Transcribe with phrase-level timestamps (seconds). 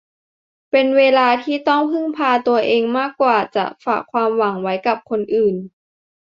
[0.71, 5.55] เป็นเวลาที่ต้องพึ่งพาตัวเองมากกว่าจะฝากความหวังไว้กับคนอื่น